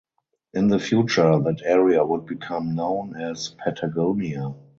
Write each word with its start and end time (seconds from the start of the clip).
In 0.55 0.67
the 0.69 0.79
future 0.79 1.37
that 1.37 1.61
area 1.63 2.03
would 2.03 2.25
become 2.25 2.73
known 2.73 3.15
as 3.15 3.49
Patagonia. 3.49 4.55